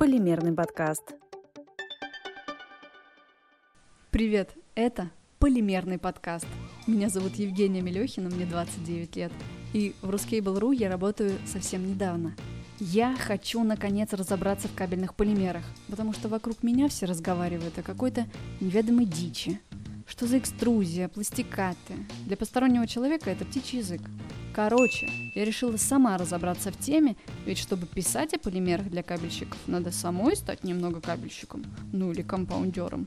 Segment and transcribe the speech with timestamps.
[0.00, 1.12] Полимерный подкаст.
[4.10, 6.46] Привет, это Полимерный подкаст.
[6.86, 9.30] Меня зовут Евгения Мелехина, мне 29 лет.
[9.74, 12.34] И в Ruscable.ru я работаю совсем недавно.
[12.78, 18.24] Я хочу наконец разобраться в кабельных полимерах, потому что вокруг меня все разговаривают о какой-то
[18.62, 19.60] неведомой дичи.
[20.06, 21.92] Что за экструзия, пластикаты?
[22.24, 24.00] Для постороннего человека это птичий язык.
[24.52, 29.92] Короче, я решила сама разобраться в теме, ведь чтобы писать о полимерах для кабельщиков, надо
[29.92, 33.06] самой стать немного кабельщиком, ну или компаундером.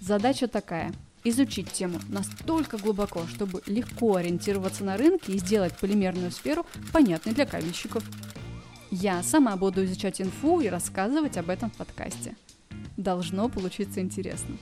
[0.00, 0.92] Задача такая–
[1.24, 7.46] изучить тему настолько глубоко, чтобы легко ориентироваться на рынке и сделать полимерную сферу понятной для
[7.46, 8.04] кабельщиков.
[8.90, 12.36] Я сама буду изучать инфу и рассказывать об этом в подкасте.
[12.96, 14.56] Должно получиться интересно.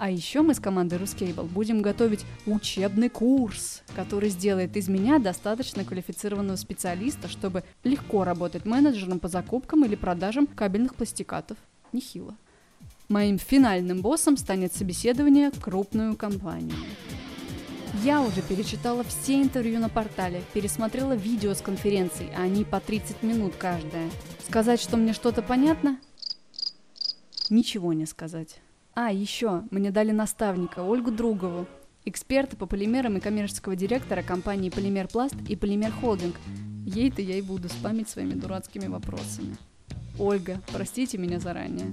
[0.00, 5.84] А еще мы с командой Ruscable будем готовить учебный курс, который сделает из меня достаточно
[5.84, 11.58] квалифицированного специалиста, чтобы легко работать менеджером по закупкам или продажам кабельных пластикатов.
[11.92, 12.36] Нехило.
[13.08, 16.76] Моим финальным боссом станет собеседование крупную компанию.
[18.04, 23.22] Я уже перечитала все интервью на портале, пересмотрела видео с конференций, а они по 30
[23.24, 24.10] минут каждая.
[24.46, 25.98] Сказать, что мне что-то понятно?
[27.50, 28.60] Ничего не сказать.
[29.00, 31.68] А, еще, мне дали наставника, Ольгу Другову,
[32.04, 36.34] эксперта по полимерам и коммерческого директора компании Полимер Пласт и Полимер Холдинг.
[36.84, 39.56] Ей-то я и буду спамить своими дурацкими вопросами.
[40.18, 41.92] Ольга, простите меня заранее.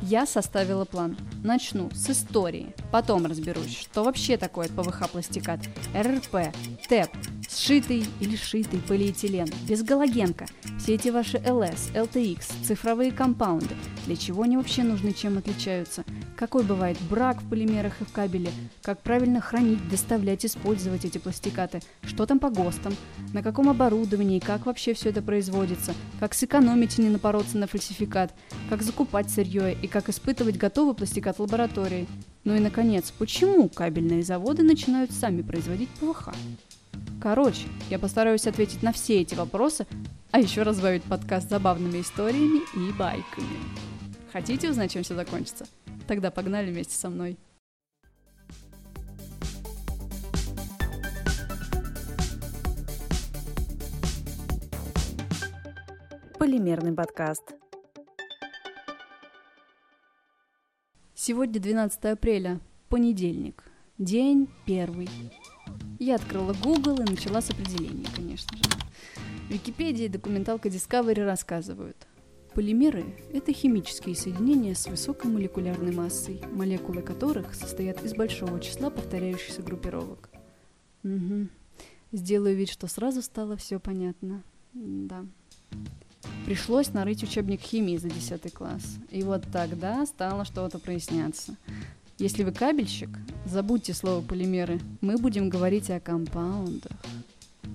[0.00, 1.16] Я составила план.
[1.42, 2.72] Начну с истории.
[2.92, 6.54] Потом разберусь, что вообще такое ПВХ-пластикат, РРП,
[6.88, 7.10] ТЭП,
[7.50, 10.46] сшитый или шитый полиэтилен, без галогенка,
[10.78, 13.74] все эти ваши ЛС, LTX, цифровые компаунды,
[14.06, 16.04] для чего они вообще нужны, чем отличаются,
[16.36, 18.50] какой бывает брак в полимерах и в кабеле,
[18.82, 22.94] как правильно хранить, доставлять, использовать эти пластикаты, что там по ГОСТам,
[23.32, 28.32] на каком оборудовании, как вообще все это производится, как сэкономить и не напороться на фальсификат,
[28.68, 32.06] как закупать сырье и как испытывать готовый пластикат в лаборатории.
[32.44, 36.30] Ну и, наконец, почему кабельные заводы начинают сами производить ПВХ?
[37.20, 39.86] Короче, я постараюсь ответить на все эти вопросы,
[40.30, 43.58] а еще разбавить подкаст забавными историями и байками.
[44.32, 45.66] Хотите узнать, чем все закончится?
[46.06, 47.36] Тогда погнали вместе со мной.
[56.38, 57.54] Полимерный подкаст.
[61.14, 63.62] Сегодня 12 апреля, понедельник,
[63.98, 65.08] день первый.
[66.00, 68.62] Я открыла Google и начала с определений, конечно же.
[69.50, 72.06] Википедия и документалка Discovery рассказывают.
[72.54, 79.60] Полимеры– это химические соединения с высокой молекулярной массой, молекулы которых состоят из большого числа повторяющихся
[79.60, 80.30] группировок.
[81.04, 81.48] Угу.
[82.12, 84.42] Сделаю вид, что сразу стало все понятно.
[84.72, 85.26] Да.
[86.46, 88.96] Пришлось нарыть учебник химии за 10 класс.
[89.10, 91.56] И вот тогда стало что-то проясняться.
[92.20, 93.08] Если вы кабельщик,
[93.46, 94.78] забудьте слово полимеры.
[95.00, 96.92] Мы будем говорить о компаундах.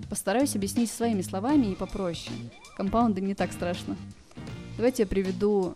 [0.07, 2.29] Постараюсь объяснить своими словами и попроще.
[2.77, 3.97] Компаунды не так страшно.
[4.77, 5.75] Давайте я приведу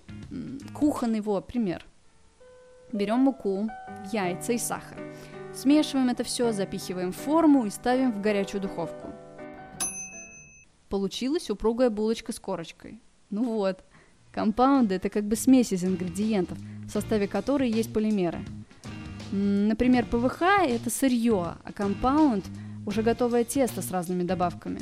[0.75, 1.83] кухонный вот пример.
[2.93, 3.67] Берем муку,
[4.13, 4.99] яйца и сахар.
[5.51, 9.09] Смешиваем это все, запихиваем в форму и ставим в горячую духовку.
[10.89, 13.01] Получилась упругая булочка с корочкой.
[13.31, 13.83] Ну вот,
[14.31, 18.45] компаунды– это как бы смесь из ингредиентов, в составе которой есть полимеры–
[19.31, 22.45] Например, ПВХ– это сырье, а компаунд–
[22.85, 24.81] уже готовое тесто с разными добавками.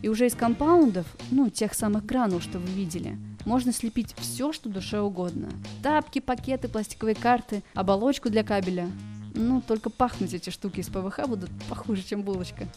[0.00, 4.68] И уже из компаундов, ну, тех самых гранул, что вы видели, можно слепить все, что
[4.68, 5.48] душе угодно.
[5.82, 8.88] Тапки, пакеты, пластиковые карты, оболочку для кабеля.
[9.34, 12.68] Ну, только пахнуть эти штуки из ПВХ будут похуже, чем булочка.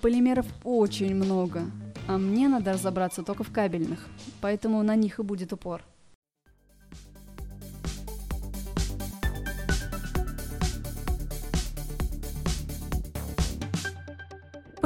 [0.00, 1.62] Полимеров очень много,
[2.06, 4.06] а мне надо разобраться только в кабельных,
[4.40, 5.82] поэтому на них и будет упор.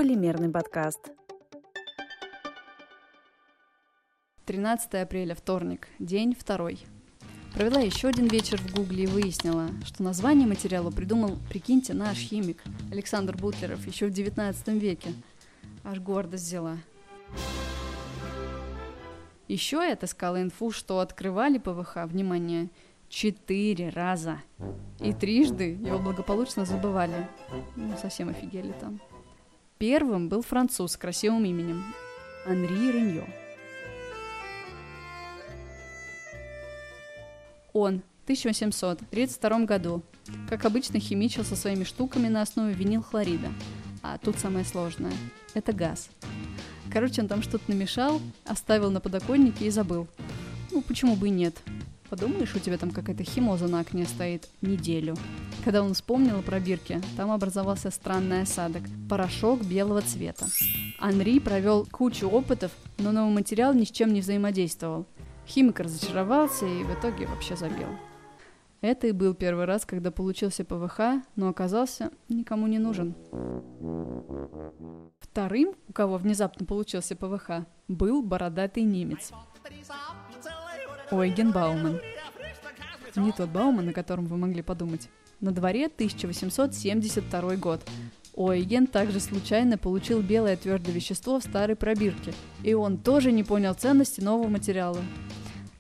[0.00, 1.11] Полимерный подкаст.
[4.47, 6.79] 13 апреля, вторник, день второй.
[7.52, 12.62] Провела еще один вечер в Гугле и выяснила, что название материала придумал, прикиньте, наш химик
[12.91, 15.12] Александр Бутлеров еще в 19 веке.
[15.85, 16.79] Аж гордость взяла.
[19.49, 22.70] Еще я отыскала инфу, что открывали ПВХ, внимание,
[23.11, 24.41] четыре раза.
[24.99, 27.29] И трижды его благополучно забывали.
[27.76, 28.99] Ну, совсем офигели там.
[29.80, 31.82] Первым был француз с красивым именем–
[32.46, 33.24] Анри Реньо.
[37.72, 40.02] Он в 1832 году,
[40.50, 43.48] как обычно, химичил со своими штуками на основе винилхлорида.
[44.02, 45.14] А тут самое сложное–
[45.54, 46.10] это газ.
[46.92, 50.08] Короче, он там что-то намешал, оставил на подоконнике и забыл.
[50.72, 51.56] Ну, почему бы и нет?
[52.10, 55.14] Подумаешь, у тебя там какая-то химоза на окне стоит неделю.
[55.64, 60.46] Когда он вспомнил о пробирке, там образовался странный осадок– порошок белого цвета.
[60.98, 65.06] Анри провел кучу опытов, но новый материал ни с чем не взаимодействовал.
[65.46, 67.88] Химик разочаровался и в итоге вообще забил.
[68.80, 73.14] Это и был первый раз, когда получился ПВХ, но оказался никому не нужен.
[75.20, 79.30] Вторым, у кого внезапно получился ПВХ, был бородатый немец.
[81.10, 82.00] Ойген Бауман.
[83.16, 85.08] Не тот Бауман, о котором вы могли подумать.
[85.40, 87.80] На дворе 1872 год.
[88.34, 93.74] Ойген также случайно получил белое твердое вещество в старой пробирке, и он тоже не понял
[93.74, 94.98] ценности нового материала.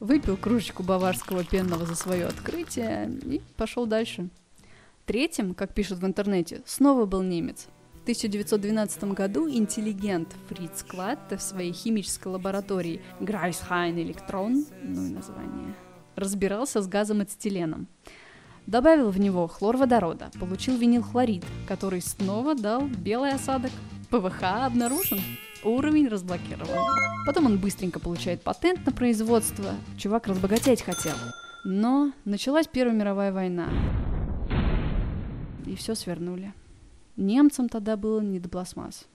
[0.00, 4.30] Выпил кружечку баварского пенного за свое открытие и пошел дальше.
[5.06, 7.68] Третьим, как пишут в интернете, снова был немец.
[8.10, 15.76] В 1912 году интеллигент Фриц Клатте в своей химической лаборатории Griesheim Elektron, ну и название,
[16.16, 17.86] разбирался с газом ацетиленом.
[18.66, 23.70] Добавил в него хлор водорода, получил винилхлорид, который снова дал белый осадок.
[24.10, 25.20] ПВХ обнаружен.
[25.62, 26.68] Уровень разблокирован.
[27.26, 29.72] Потом он быстренько получает патент на производство.
[29.96, 31.14] Чувак разбогатеть хотел.
[31.64, 33.68] Но началась Первая мировая война.
[35.64, 36.52] И все свернули.
[37.16, 39.06] Немцам тогда было не до пластмасс.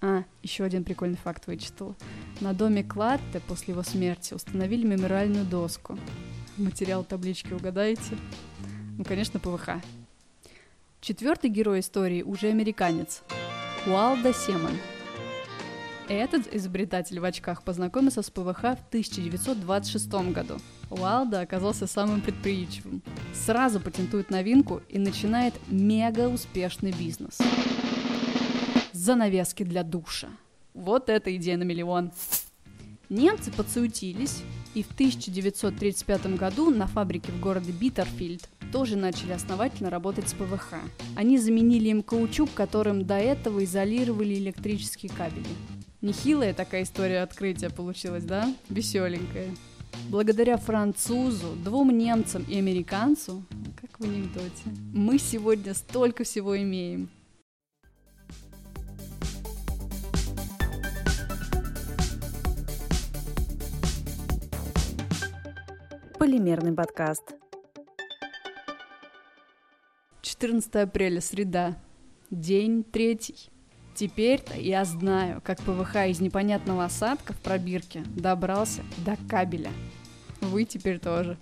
[0.00, 1.94] А, еще один прикольный факт вычитал.
[2.40, 5.98] На доме Клатте после его смерти установили мемориальную доску.
[6.56, 8.16] Материал таблички угадаете?
[8.96, 9.82] Ну, конечно, ПВХ.
[11.00, 13.22] Четвертый герой истории уже американец.
[13.86, 14.76] Уалда Семан–
[16.12, 20.58] этот изобретатель в очках познакомился с ПВХ в 1926 году.
[20.90, 23.02] Уалда оказался самым предприимчивым.
[23.32, 27.38] Сразу патентует новинку и начинает мега успешный бизнес.
[28.92, 30.28] Занавески для душа.
[30.74, 32.10] Вот эта идея на миллион.
[33.08, 34.42] Немцы подсуетились,
[34.74, 40.74] и в 1935 году на фабрике в городе Биттерфильд тоже начали основательно работать с ПВХ.
[41.16, 45.46] Они заменили им каучук, которым до этого изолировали электрические кабели.
[46.02, 48.54] Нехилая такая история открытия получилась, да?
[48.70, 49.50] Веселенькая.
[50.08, 53.42] Благодаря французу, двум немцам и американцу,
[53.78, 57.10] как в анекдоте, мы сегодня столько всего имеем.
[66.18, 67.34] Полимерный подкаст.
[70.22, 71.76] 14 апреля, среда.
[72.30, 73.50] День третий.
[74.00, 79.70] Теперь-то я знаю, как ПВХ из непонятного осадка в пробирке добрался до кабеля.
[80.40, 81.36] Вы теперь тоже.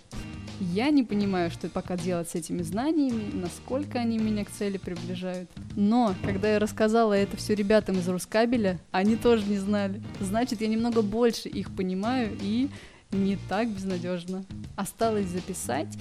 [0.59, 5.49] Я не понимаю, что пока делать с этими знаниями, насколько они меня к цели приближают.
[5.77, 10.03] Но, когда я рассказала это все ребятам из Рускабеля, они тоже не знали.
[10.19, 12.71] Значит, я немного больше их понимаю и
[13.13, 14.45] не так безнадежно.
[14.75, 15.97] Осталось записать,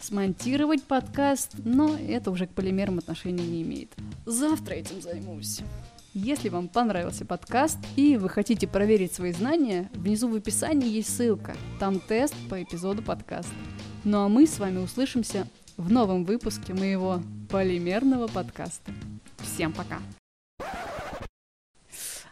[0.00, 3.92] смонтировать подкаст, но это уже к полимерам отношения не имеет.
[4.26, 5.60] Завтра этим займусь.
[6.12, 11.54] Если вам понравился подкаст и вы хотите проверить свои знания, внизу в описании есть ссылка.
[11.78, 13.54] Там тест по эпизоду подкаста.
[14.02, 15.46] Ну а мы с вами услышимся
[15.76, 18.90] в новом выпуске моего полимерного подкаста.
[19.38, 20.00] Всем пока!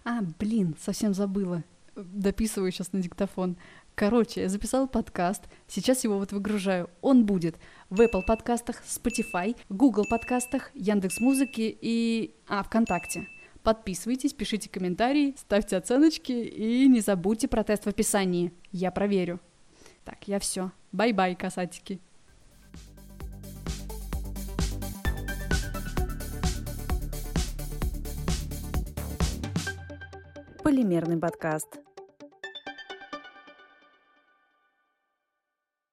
[0.04, 1.62] А, блин, совсем забыла.
[1.94, 3.56] Дописываю сейчас на диктофон.
[3.94, 6.90] Короче, я записала подкаст, сейчас его вот выгружаю.
[7.00, 7.56] Он будет
[7.90, 12.35] в Apple подкастах, Spotify, Google подкастах, Яндекс Музыки и...
[12.49, 13.28] А, ВКонтакте.
[13.68, 18.50] Подписывайтесь, пишите комментарии, ставьте оценочки и не забудьте про тест в описании.
[18.72, 19.40] Я проверю.
[20.06, 20.72] Так, я все.
[20.90, 22.00] Bye-bye, касатики.
[30.64, 31.88] Полимерный подкаст.